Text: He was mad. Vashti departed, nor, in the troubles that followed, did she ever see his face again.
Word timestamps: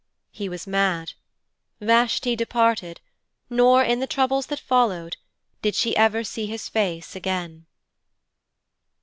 He 0.31 0.49
was 0.49 0.65
mad. 0.65 1.13
Vashti 1.79 2.35
departed, 2.35 3.01
nor, 3.51 3.83
in 3.83 3.99
the 3.99 4.07
troubles 4.07 4.47
that 4.47 4.59
followed, 4.59 5.17
did 5.61 5.75
she 5.75 5.95
ever 5.95 6.23
see 6.23 6.47
his 6.47 6.67
face 6.67 7.15
again. 7.15 7.67